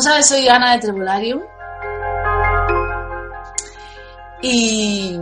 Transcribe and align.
Como 0.00 0.12
sabes, 0.12 0.28
soy 0.28 0.48
Ana 0.48 0.72
de 0.72 0.78
Trevolarium. 0.78 1.42
Y 4.40 5.20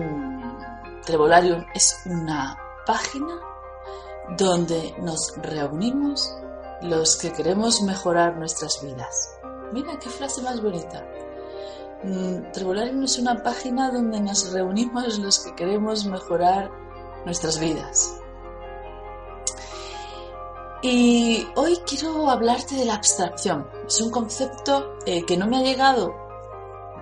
Trevolarium 1.05 1.65
es 1.75 2.01
una 2.07 2.57
página 2.87 3.41
donde 4.37 4.95
nos 5.01 5.35
reunimos 5.39 6.33
los 6.83 7.17
que 7.17 7.33
queremos 7.33 7.83
mejorar 7.83 8.37
nuestras 8.37 8.81
vidas. 8.81 9.41
Mira 9.73 9.99
qué 9.99 10.11
frase 10.11 10.43
más 10.43 10.63
bonita. 10.63 11.05
Mm, 12.05 12.53
Trevolarium 12.53 13.03
es 13.03 13.19
una 13.19 13.43
página 13.43 13.91
donde 13.91 14.21
nos 14.21 14.53
reunimos 14.53 15.19
los 15.19 15.41
que 15.41 15.57
queremos 15.57 16.05
mejorar 16.05 16.71
nuestras 17.25 17.59
vidas. 17.59 18.21
Y 20.81 21.45
hoy 21.57 21.77
quiero 21.89 22.31
hablarte 22.31 22.77
de 22.77 22.85
la 22.85 22.95
abstracción. 22.95 23.67
Es 23.85 24.01
un 24.01 24.13
concepto 24.13 24.97
eh, 25.07 25.25
que 25.27 25.37
no 25.37 25.49
me 25.49 25.59
ha 25.59 25.63
llegado, 25.63 26.15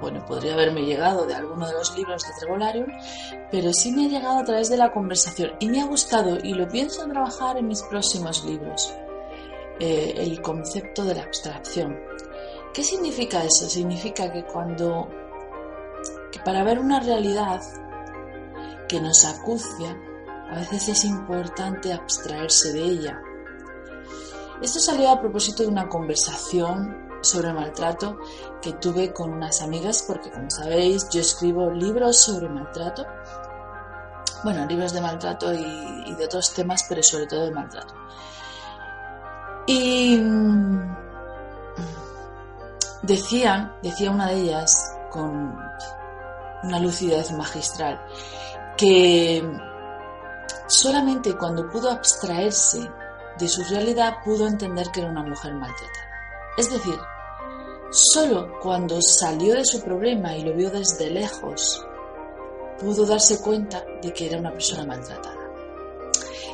bueno, 0.00 0.24
podría 0.24 0.54
haberme 0.54 0.86
llegado 0.86 1.26
de 1.26 1.34
alguno 1.34 1.66
de 1.66 1.74
los 1.74 1.94
libros 1.94 2.22
de 2.22 2.32
Trevolarium, 2.38 2.86
pero 3.50 3.74
sí 3.74 3.92
me 3.92 4.06
ha 4.06 4.08
llegado 4.08 4.38
a 4.38 4.44
través 4.44 4.70
de 4.70 4.78
la 4.78 4.92
conversación 4.92 5.52
y 5.60 5.68
me 5.68 5.82
ha 5.82 5.86
gustado 5.86 6.38
y 6.42 6.54
lo 6.54 6.66
pienso 6.68 7.06
trabajar 7.06 7.58
en 7.58 7.68
mis 7.68 7.82
próximos 7.82 8.44
libros. 8.46 8.94
Eh, 9.78 10.14
el 10.16 10.40
concepto 10.40 11.04
de 11.04 11.14
la 11.14 11.24
abstracción. 11.24 11.98
¿Qué 12.72 12.82
significa 12.82 13.44
eso? 13.44 13.68
Significa 13.68 14.32
que 14.32 14.44
cuando, 14.44 15.06
que 16.32 16.40
para 16.40 16.64
ver 16.64 16.78
una 16.78 17.00
realidad 17.00 17.60
que 18.88 19.02
nos 19.02 19.26
acucia, 19.26 19.94
a 20.50 20.54
veces 20.60 20.88
es 20.88 21.04
importante 21.04 21.92
abstraerse 21.92 22.72
de 22.72 22.82
ella 22.82 23.22
esto 24.62 24.80
salió 24.80 25.10
a 25.10 25.20
propósito 25.20 25.62
de 25.62 25.68
una 25.68 25.88
conversación 25.88 27.06
sobre 27.20 27.52
maltrato 27.52 28.18
que 28.62 28.72
tuve 28.74 29.12
con 29.12 29.32
unas 29.32 29.62
amigas, 29.62 30.04
porque 30.06 30.30
como 30.30 30.50
sabéis, 30.50 31.08
yo 31.10 31.20
escribo 31.20 31.70
libros 31.70 32.18
sobre 32.18 32.48
maltrato. 32.48 33.04
Bueno, 34.44 34.64
libros 34.66 34.92
de 34.92 35.00
maltrato 35.00 35.52
y, 35.52 36.14
de 36.14 36.24
otros 36.24 36.54
temas, 36.54 36.84
pero 36.88 37.02
sobre 37.02 37.26
todo 37.26 37.46
de 37.46 37.50
maltrato. 37.50 37.94
Y 39.66 40.16
mm, 40.16 40.96
decían, 43.02 43.74
decía 43.82 44.10
una 44.10 44.28
de 44.28 44.36
ellas 44.36 44.96
con 45.10 45.58
una 46.62 46.78
lucidez 46.80 47.32
magistral, 47.32 48.00
que 48.76 49.42
solamente 50.66 51.36
cuando 51.36 51.68
pudo 51.68 51.90
abstraerse 51.90 52.90
de 53.38 53.48
su 53.48 53.62
realidad 53.64 54.18
pudo 54.24 54.46
entender 54.46 54.90
que 54.90 55.00
era 55.00 55.10
una 55.10 55.22
mujer 55.22 55.54
maltratada. 55.54 56.06
Es 56.56 56.70
decir, 56.70 56.98
solo 57.90 58.58
cuando 58.60 59.00
salió 59.02 59.54
de 59.54 59.64
su 59.64 59.82
problema 59.82 60.36
y 60.36 60.42
lo 60.42 60.54
vio 60.54 60.70
desde 60.70 61.10
lejos, 61.10 61.84
pudo 62.78 63.06
darse 63.06 63.40
cuenta 63.40 63.84
de 64.02 64.12
que 64.12 64.26
era 64.26 64.38
una 64.38 64.52
persona 64.52 64.84
maltratada. 64.84 65.36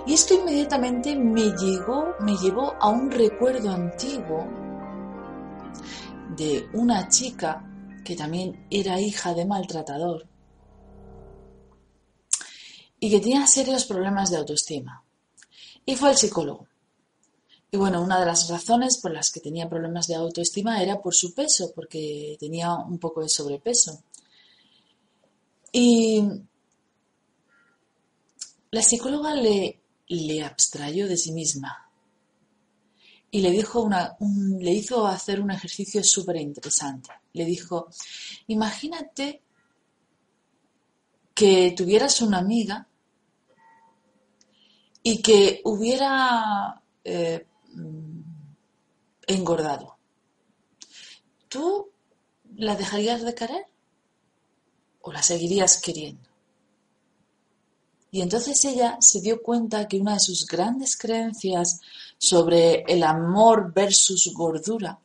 Y 0.06 0.14
esto 0.14 0.34
inmediatamente 0.34 1.14
me 1.14 1.52
llegó, 1.52 2.14
me 2.20 2.36
llevó 2.36 2.74
a 2.80 2.88
un 2.88 3.10
recuerdo 3.10 3.70
antiguo 3.70 4.48
de 6.36 6.68
una 6.72 7.08
chica 7.08 7.64
que 8.04 8.16
también 8.16 8.66
era 8.70 9.00
hija 9.00 9.32
de 9.32 9.44
maltratador 9.44 10.26
y 12.98 13.10
que 13.10 13.20
tenía 13.20 13.46
serios 13.46 13.84
problemas 13.84 14.30
de 14.30 14.38
autoestima. 14.38 15.04
Y 15.84 15.96
fue 15.96 16.10
al 16.10 16.16
psicólogo. 16.16 16.68
Y 17.74 17.78
bueno, 17.78 18.02
una 18.02 18.20
de 18.20 18.26
las 18.26 18.50
razones 18.50 18.98
por 18.98 19.12
las 19.12 19.32
que 19.32 19.40
tenía 19.40 19.66
problemas 19.66 20.06
de 20.06 20.14
autoestima 20.14 20.82
era 20.82 21.00
por 21.00 21.14
su 21.14 21.34
peso, 21.34 21.72
porque 21.74 22.36
tenía 22.38 22.74
un 22.74 22.98
poco 22.98 23.22
de 23.22 23.30
sobrepeso. 23.30 24.04
Y 25.72 26.22
la 28.70 28.82
psicóloga 28.82 29.34
le, 29.34 29.80
le 30.08 30.42
abstrayó 30.42 31.08
de 31.08 31.16
sí 31.16 31.32
misma 31.32 31.90
y 33.30 33.40
le, 33.40 33.50
dijo 33.50 33.80
una, 33.80 34.18
le 34.20 34.72
hizo 34.72 35.06
hacer 35.06 35.40
un 35.40 35.50
ejercicio 35.50 36.04
súper 36.04 36.36
interesante. 36.36 37.08
Le 37.32 37.46
dijo, 37.46 37.88
imagínate 38.48 39.40
que 41.32 41.72
tuvieras 41.74 42.20
una 42.20 42.36
amiga 42.36 42.86
y 45.02 45.22
que 45.22 45.62
hubiera 45.64 46.82
eh, 47.02 47.46
engordado, 49.34 49.96
¿tú 51.48 51.90
la 52.56 52.76
dejarías 52.76 53.22
de 53.22 53.34
querer 53.34 53.66
o 55.00 55.12
la 55.12 55.22
seguirías 55.22 55.80
queriendo? 55.80 56.28
Y 58.10 58.20
entonces 58.20 58.62
ella 58.66 58.98
se 59.00 59.22
dio 59.22 59.42
cuenta 59.42 59.88
que 59.88 59.98
una 59.98 60.14
de 60.14 60.20
sus 60.20 60.46
grandes 60.46 60.98
creencias 60.98 61.80
sobre 62.18 62.84
el 62.86 63.02
amor 63.04 63.72
versus 63.72 64.30
gordura 64.34 64.98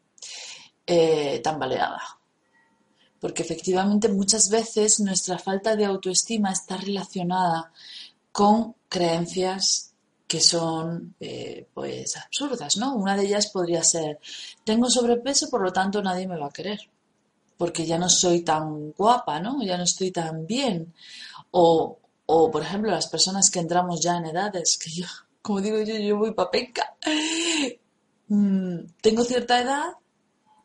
eh, 0.86 1.40
tambaleaba. 1.42 2.02
Porque 3.20 3.44
efectivamente 3.44 4.10
muchas 4.10 4.50
veces 4.50 5.00
nuestra 5.00 5.40
falta 5.40 5.76
de 5.78 5.86
autoestima 5.86 6.52
está 6.52 6.76
relacionada 6.78 7.72
con 8.32 8.76
creencias 8.90 9.87
que 10.28 10.42
son 10.42 11.16
eh, 11.20 11.68
pues 11.74 12.18
absurdas, 12.18 12.78
¿no? 12.78 12.96
Una 12.96 13.16
de 13.16 13.26
ellas 13.26 13.48
podría 13.48 13.84
ser, 13.84 14.20
tengo 14.64 14.90
sobrepeso, 14.90 15.50
por 15.50 15.62
lo 15.62 15.72
tanto 15.72 16.02
nadie 16.02 16.28
me 16.28 16.38
va 16.38 16.48
a 16.48 16.52
querer, 16.52 16.80
porque 17.58 17.86
ya 17.86 17.98
no 17.98 18.10
soy 18.10 18.42
tan 18.42 18.92
guapa, 18.92 19.40
¿no? 19.40 19.64
Ya 19.64 19.78
no 19.78 19.84
estoy 19.84 20.12
tan 20.12 20.46
bien. 20.46 20.94
O, 21.52 21.98
o 22.26 22.52
por 22.52 22.62
ejemplo, 22.62 22.92
las 22.92 23.08
personas 23.08 23.50
que 23.50 23.60
entramos 23.60 24.02
ya 24.02 24.18
en 24.18 24.26
edades, 24.26 24.78
que 24.78 24.92
yo, 24.92 25.06
como 25.42 25.62
digo 25.62 25.82
yo, 25.82 25.96
yo 25.98 26.18
voy 26.18 26.34
papenca. 26.34 26.96
Mm, 28.30 28.80
tengo 29.02 29.24
cierta 29.24 29.62
edad, 29.62 29.86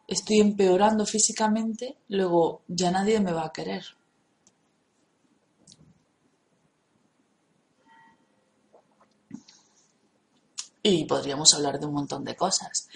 estoy 0.09 0.41
empeorando 0.41 1.07
físicamente, 1.07 1.97
luego 2.09 2.63
ya 2.67 2.91
nadie 2.91 3.21
me 3.21 3.33
va 3.33 3.47
a 3.47 3.53
querer. 3.53 3.85
Y 10.83 11.05
podríamos 11.05 11.55
hablar 11.55 11.79
de 11.79 11.87
un 11.87 11.95
montón 11.95 12.25
de 12.25 12.35
cosas. 12.35 12.89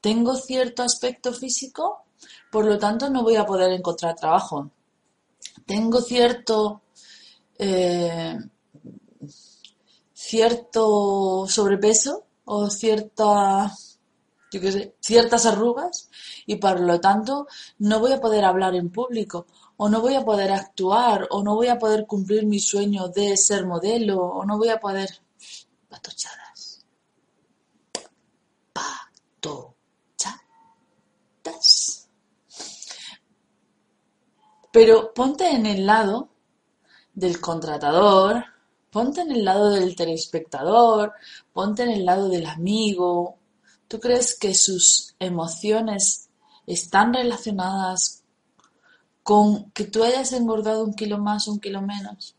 Tengo 0.00 0.36
cierto 0.36 0.82
aspecto 0.82 1.32
físico, 1.32 2.04
por 2.50 2.66
lo 2.66 2.78
tanto 2.78 3.10
no 3.10 3.22
voy 3.22 3.36
a 3.36 3.46
poder 3.46 3.72
encontrar 3.72 4.14
trabajo. 4.14 4.70
Tengo 5.66 6.00
cierto, 6.00 6.82
eh, 7.58 8.36
cierto 10.12 11.46
sobrepeso 11.48 12.24
o 12.44 12.70
cierta, 12.70 13.72
yo 14.50 14.60
qué 14.60 14.72
sé, 14.72 14.94
ciertas 15.00 15.46
arrugas 15.46 16.08
y 16.46 16.56
por 16.56 16.80
lo 16.80 17.00
tanto 17.00 17.46
no 17.78 18.00
voy 18.00 18.12
a 18.12 18.20
poder 18.20 18.44
hablar 18.44 18.74
en 18.74 18.90
público 18.90 19.46
o 19.76 19.88
no 19.88 20.00
voy 20.00 20.14
a 20.14 20.24
poder 20.24 20.52
actuar 20.52 21.26
o 21.30 21.42
no 21.42 21.54
voy 21.54 21.68
a 21.68 21.78
poder 21.78 22.06
cumplir 22.06 22.46
mi 22.46 22.60
sueño 22.60 23.08
de 23.08 23.36
ser 23.36 23.66
modelo 23.66 24.20
o 24.20 24.44
no 24.44 24.58
voy 24.58 24.68
a 24.68 24.80
poder 24.80 25.10
Pero 34.72 35.12
ponte 35.12 35.50
en 35.50 35.66
el 35.66 35.86
lado 35.86 36.30
del 37.12 37.40
contratador, 37.40 38.42
ponte 38.90 39.20
en 39.20 39.30
el 39.30 39.44
lado 39.44 39.70
del 39.70 39.94
telespectador, 39.94 41.12
ponte 41.52 41.82
en 41.82 41.90
el 41.90 42.06
lado 42.06 42.28
del 42.28 42.46
amigo. 42.46 43.38
¿Tú 43.86 44.00
crees 44.00 44.38
que 44.38 44.54
sus 44.54 45.14
emociones 45.18 46.30
están 46.66 47.12
relacionadas 47.12 48.22
con 49.22 49.70
que 49.72 49.84
tú 49.84 50.02
hayas 50.02 50.32
engordado 50.32 50.84
un 50.84 50.94
kilo 50.94 51.18
más 51.18 51.48
un 51.48 51.60
kilo 51.60 51.82
menos? 51.82 52.34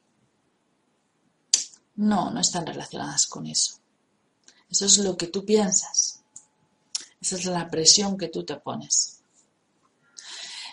No, 1.96 2.32
no 2.32 2.40
están 2.40 2.66
relacionadas 2.66 3.28
con 3.28 3.46
eso. 3.46 3.76
Eso 4.72 4.86
es 4.86 4.98
lo 4.98 5.16
que 5.16 5.28
tú 5.28 5.46
piensas. 5.46 6.23
Esa 7.24 7.38
es 7.38 7.46
la 7.46 7.70
presión 7.70 8.18
que 8.18 8.28
tú 8.28 8.44
te 8.44 8.58
pones. 8.58 9.22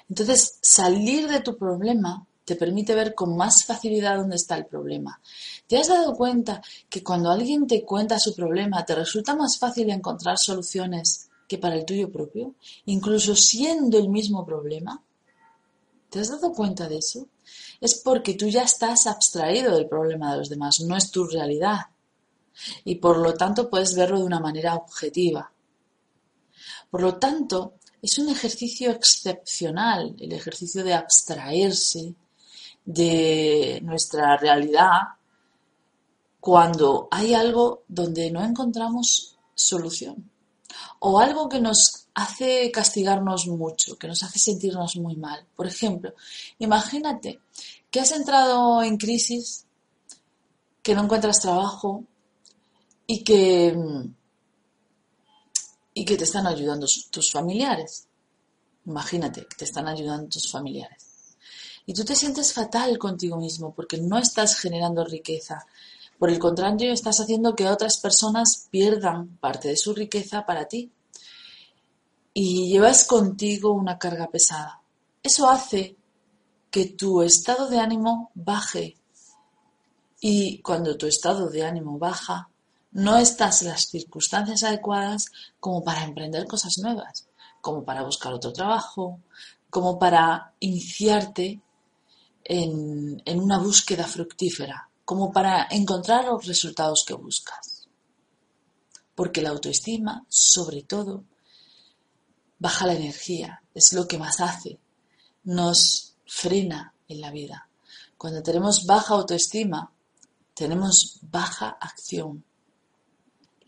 Entonces, 0.08 0.58
salir 0.60 1.28
de 1.28 1.42
tu 1.42 1.56
problema 1.56 2.26
te 2.44 2.56
permite 2.56 2.92
ver 2.96 3.14
con 3.14 3.36
más 3.36 3.64
facilidad 3.64 4.16
dónde 4.16 4.34
está 4.34 4.56
el 4.56 4.66
problema. 4.66 5.20
¿Te 5.68 5.78
has 5.78 5.86
dado 5.86 6.12
cuenta 6.16 6.60
que 6.88 7.04
cuando 7.04 7.30
alguien 7.30 7.68
te 7.68 7.84
cuenta 7.84 8.18
su 8.18 8.34
problema 8.34 8.84
te 8.84 8.96
resulta 8.96 9.36
más 9.36 9.60
fácil 9.60 9.90
encontrar 9.90 10.38
soluciones 10.38 11.30
que 11.46 11.58
para 11.58 11.76
el 11.76 11.84
tuyo 11.84 12.10
propio, 12.10 12.56
incluso 12.86 13.36
siendo 13.36 13.96
el 13.98 14.08
mismo 14.08 14.44
problema? 14.44 15.00
¿Te 16.08 16.18
has 16.18 16.30
dado 16.30 16.52
cuenta 16.52 16.88
de 16.88 16.98
eso? 16.98 17.28
Es 17.80 17.94
porque 17.94 18.34
tú 18.34 18.48
ya 18.48 18.64
estás 18.64 19.06
abstraído 19.06 19.76
del 19.76 19.88
problema 19.88 20.32
de 20.32 20.38
los 20.38 20.48
demás, 20.48 20.80
no 20.80 20.96
es 20.96 21.12
tu 21.12 21.28
realidad. 21.28 21.86
Y 22.84 22.96
por 22.96 23.18
lo 23.18 23.34
tanto 23.34 23.70
puedes 23.70 23.94
verlo 23.94 24.18
de 24.18 24.24
una 24.24 24.40
manera 24.40 24.74
objetiva. 24.74 25.52
Por 26.90 27.02
lo 27.02 27.16
tanto, 27.18 27.74
es 28.02 28.18
un 28.18 28.28
ejercicio 28.28 28.90
excepcional, 28.90 30.16
el 30.18 30.32
ejercicio 30.32 30.82
de 30.82 30.94
abstraerse 30.94 32.14
de 32.84 33.80
nuestra 33.82 34.36
realidad 34.36 35.00
cuando 36.40 37.08
hay 37.10 37.34
algo 37.34 37.84
donde 37.86 38.30
no 38.30 38.42
encontramos 38.42 39.36
solución 39.54 40.30
o 41.00 41.20
algo 41.20 41.48
que 41.48 41.60
nos 41.60 42.08
hace 42.14 42.70
castigarnos 42.70 43.46
mucho, 43.46 43.96
que 43.98 44.08
nos 44.08 44.22
hace 44.22 44.38
sentirnos 44.38 44.96
muy 44.96 45.16
mal. 45.16 45.46
Por 45.54 45.66
ejemplo, 45.66 46.14
imagínate 46.58 47.40
que 47.90 48.00
has 48.00 48.12
entrado 48.12 48.82
en 48.82 48.96
crisis, 48.96 49.66
que 50.82 50.94
no 50.94 51.04
encuentras 51.04 51.40
trabajo 51.40 52.04
y 53.06 53.22
que, 53.22 53.76
y 55.94 56.04
que 56.04 56.16
te 56.16 56.24
están 56.24 56.46
ayudando 56.46 56.86
tus 57.10 57.30
familiares. 57.30 58.06
Imagínate 58.86 59.46
que 59.46 59.56
te 59.56 59.64
están 59.64 59.88
ayudando 59.88 60.28
tus 60.28 60.50
familiares. 60.50 61.36
Y 61.86 61.94
tú 61.94 62.04
te 62.04 62.14
sientes 62.14 62.52
fatal 62.52 62.98
contigo 62.98 63.36
mismo 63.36 63.74
porque 63.74 63.98
no 63.98 64.18
estás 64.18 64.58
generando 64.58 65.04
riqueza. 65.04 65.66
Por 66.18 66.30
el 66.30 66.38
contrario, 66.38 66.92
estás 66.92 67.18
haciendo 67.20 67.56
que 67.56 67.68
otras 67.68 67.98
personas 67.98 68.68
pierdan 68.70 69.38
parte 69.38 69.68
de 69.68 69.76
su 69.76 69.94
riqueza 69.94 70.46
para 70.46 70.66
ti. 70.66 70.92
Y 72.32 72.68
llevas 72.68 73.04
contigo 73.04 73.72
una 73.72 73.98
carga 73.98 74.28
pesada. 74.28 74.80
Eso 75.22 75.48
hace 75.48 75.96
que 76.70 76.86
tu 76.86 77.22
estado 77.22 77.68
de 77.68 77.80
ánimo 77.80 78.30
baje. 78.34 78.96
Y 80.20 80.60
cuando 80.60 80.96
tu 80.96 81.06
estado 81.06 81.48
de 81.48 81.64
ánimo 81.64 81.98
baja, 81.98 82.50
no 82.92 83.16
estás 83.16 83.62
en 83.62 83.68
las 83.68 83.88
circunstancias 83.88 84.62
adecuadas 84.62 85.26
como 85.58 85.84
para 85.84 86.04
emprender 86.04 86.46
cosas 86.46 86.78
nuevas, 86.78 87.28
como 87.60 87.84
para 87.84 88.02
buscar 88.02 88.32
otro 88.32 88.52
trabajo, 88.52 89.20
como 89.68 89.98
para 89.98 90.54
iniciarte 90.60 91.60
en, 92.44 93.22
en 93.24 93.40
una 93.40 93.58
búsqueda 93.58 94.04
fructífera, 94.04 94.88
como 95.04 95.32
para 95.32 95.68
encontrar 95.70 96.24
los 96.24 96.46
resultados 96.46 97.04
que 97.06 97.14
buscas. 97.14 97.88
Porque 99.14 99.42
la 99.42 99.50
autoestima, 99.50 100.24
sobre 100.28 100.82
todo, 100.82 101.24
baja 102.58 102.86
la 102.86 102.94
energía, 102.94 103.62
es 103.74 103.92
lo 103.92 104.06
que 104.06 104.18
más 104.18 104.40
hace, 104.40 104.78
nos 105.44 106.14
frena 106.26 106.94
en 107.08 107.20
la 107.20 107.30
vida. 107.30 107.68
Cuando 108.16 108.42
tenemos 108.42 108.84
baja 108.86 109.14
autoestima, 109.14 109.90
tenemos 110.54 111.18
baja 111.22 111.70
acción. 111.80 112.44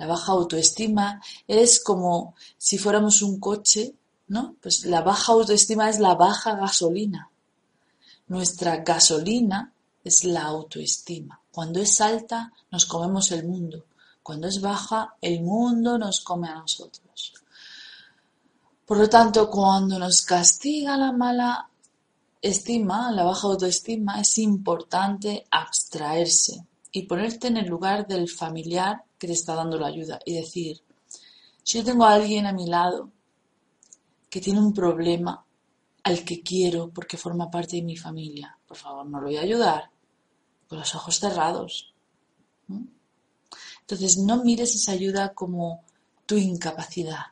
La 0.02 0.08
baja 0.08 0.32
autoestima 0.32 1.22
es 1.46 1.80
como 1.80 2.34
si 2.58 2.76
fuéramos 2.76 3.22
un 3.22 3.38
coche, 3.38 3.94
¿no? 4.26 4.56
Pues 4.60 4.84
la 4.84 5.00
baja 5.00 5.30
autoestima 5.30 5.88
es 5.88 6.00
la 6.00 6.16
baja 6.16 6.56
gasolina. 6.56 7.30
Nuestra 8.26 8.78
gasolina 8.78 9.72
es 10.02 10.24
la 10.24 10.42
autoestima. 10.42 11.40
Cuando 11.52 11.78
es 11.78 12.00
alta, 12.00 12.52
nos 12.72 12.84
comemos 12.84 13.30
el 13.30 13.46
mundo. 13.46 13.84
Cuando 14.24 14.48
es 14.48 14.60
baja, 14.60 15.14
el 15.20 15.40
mundo 15.40 15.96
nos 15.96 16.20
come 16.22 16.48
a 16.48 16.56
nosotros. 16.56 17.34
Por 18.84 18.98
lo 18.98 19.08
tanto, 19.08 19.48
cuando 19.48 20.00
nos 20.00 20.22
castiga 20.22 20.96
la 20.96 21.12
mala 21.12 21.70
estima, 22.40 23.12
la 23.12 23.22
baja 23.22 23.46
autoestima, 23.46 24.20
es 24.20 24.36
importante 24.38 25.46
abstraerse 25.48 26.66
y 26.90 27.02
ponerte 27.02 27.46
en 27.46 27.58
el 27.58 27.68
lugar 27.68 28.04
del 28.04 28.28
familiar 28.28 29.04
que 29.22 29.28
te 29.28 29.34
está 29.34 29.54
dando 29.54 29.78
la 29.78 29.86
ayuda 29.86 30.18
y 30.26 30.34
decir, 30.34 30.82
si 31.62 31.78
yo 31.78 31.84
tengo 31.84 32.04
a 32.04 32.14
alguien 32.14 32.44
a 32.44 32.52
mi 32.52 32.66
lado 32.66 33.12
que 34.28 34.40
tiene 34.40 34.58
un 34.58 34.74
problema 34.74 35.46
al 36.02 36.24
que 36.24 36.42
quiero 36.42 36.90
porque 36.90 37.16
forma 37.16 37.48
parte 37.48 37.76
de 37.76 37.82
mi 37.82 37.96
familia, 37.96 38.58
por 38.66 38.76
favor, 38.76 39.06
no 39.06 39.20
lo 39.20 39.28
voy 39.28 39.36
a 39.36 39.42
ayudar 39.42 39.88
con 40.66 40.80
los 40.80 40.92
ojos 40.96 41.20
cerrados. 41.20 41.94
Entonces, 43.82 44.18
no 44.18 44.42
mires 44.42 44.74
esa 44.74 44.90
ayuda 44.90 45.32
como 45.34 45.84
tu 46.26 46.36
incapacidad. 46.36 47.26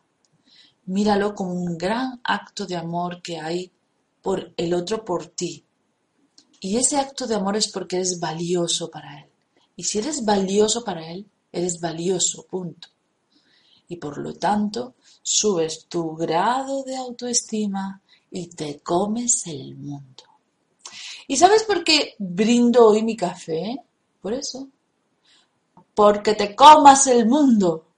Míralo 0.85 1.35
como 1.35 1.55
un 1.55 1.77
gran 1.77 2.21
acto 2.23 2.67
de 2.67 2.77
amor 2.77 3.21
que 3.21 3.41
hay 3.41 3.73
por 4.23 4.55
el 4.57 4.75
otro 4.75 5.05
por 5.05 5.27
ti. 5.27 5.65
Y 6.61 6.77
ese 6.77 6.99
acto 6.99 7.27
de 7.27 7.35
amor 7.35 7.57
es 7.57 7.67
porque 7.67 7.97
eres 7.97 8.21
valioso 8.21 8.93
para 8.93 9.23
él. 9.23 9.29
Y 9.75 9.83
si 9.83 9.99
eres 9.99 10.25
valioso 10.25 10.85
para 10.85 11.11
él, 11.11 11.29
eres 11.53 11.81
valioso, 11.81 12.47
punto. 12.47 12.89
Y 13.89 13.97
por 13.97 14.19
lo 14.19 14.35
tanto, 14.35 14.95
subes 15.23 15.87
tu 15.87 16.15
grado 16.15 16.85
de 16.85 16.97
autoestima 16.97 18.01
y 18.31 18.49
te 18.49 18.81
comes 18.81 19.47
el 19.47 19.77
mundo. 19.77 20.25
¿Y 21.27 21.37
sabes 21.37 21.65
por 21.65 21.85
qué 21.85 22.15
brindo 22.19 22.87
hoy 22.87 23.03
mi 23.03 23.17
café? 23.17 23.77
Por 24.21 24.33
eso. 24.33 24.69
Porque 25.95 26.35
te 26.35 26.55
comas 26.55 27.07
el 27.07 27.27
mundo. 27.27 27.90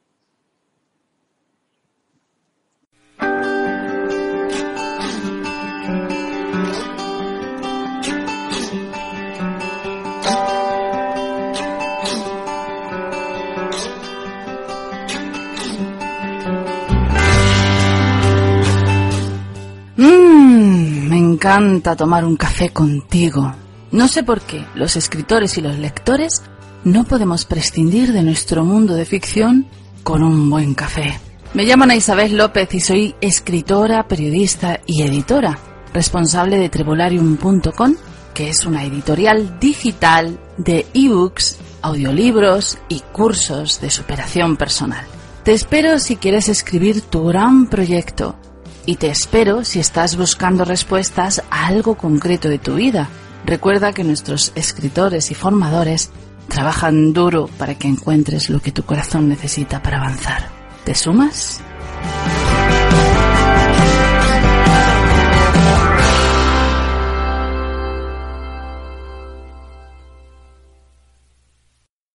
Encanta 21.42 21.96
tomar 21.96 22.24
un 22.24 22.36
café 22.36 22.70
contigo. 22.70 23.52
No 23.90 24.06
sé 24.06 24.22
por 24.22 24.42
qué 24.42 24.64
los 24.76 24.94
escritores 24.94 25.58
y 25.58 25.60
los 25.60 25.76
lectores 25.76 26.40
no 26.84 27.02
podemos 27.02 27.46
prescindir 27.46 28.12
de 28.12 28.22
nuestro 28.22 28.64
mundo 28.64 28.94
de 28.94 29.04
ficción 29.04 29.66
con 30.04 30.22
un 30.22 30.48
buen 30.48 30.74
café. 30.74 31.18
Me 31.54 31.64
llamo 31.64 31.82
Ana 31.82 31.96
Isabel 31.96 32.36
López 32.36 32.72
y 32.74 32.78
soy 32.78 33.16
escritora, 33.20 34.06
periodista 34.06 34.78
y 34.86 35.02
editora, 35.02 35.58
responsable 35.92 36.58
de 36.58 36.68
Trebularium.com, 36.68 37.96
que 38.34 38.48
es 38.48 38.64
una 38.64 38.84
editorial 38.84 39.58
digital 39.58 40.38
de 40.58 40.86
ebooks, 40.94 41.58
audiolibros 41.82 42.78
y 42.88 43.00
cursos 43.00 43.80
de 43.80 43.90
superación 43.90 44.56
personal. 44.56 45.04
Te 45.42 45.54
espero 45.54 45.98
si 45.98 46.14
quieres 46.14 46.48
escribir 46.48 47.00
tu 47.00 47.24
gran 47.24 47.66
proyecto 47.66 48.36
y 48.86 48.96
te 48.96 49.08
espero 49.08 49.64
si 49.64 49.78
estás 49.78 50.16
buscando 50.16 50.64
respuestas 50.64 51.42
a 51.50 51.66
algo 51.66 51.96
concreto 51.96 52.48
de 52.48 52.58
tu 52.58 52.74
vida. 52.74 53.08
Recuerda 53.44 53.92
que 53.92 54.04
nuestros 54.04 54.52
escritores 54.54 55.30
y 55.30 55.34
formadores 55.34 56.10
trabajan 56.48 57.12
duro 57.12 57.48
para 57.58 57.74
que 57.76 57.88
encuentres 57.88 58.50
lo 58.50 58.60
que 58.60 58.72
tu 58.72 58.84
corazón 58.84 59.28
necesita 59.28 59.82
para 59.82 59.98
avanzar. 59.98 60.48
¿Te 60.84 60.94
sumas? 60.94 61.60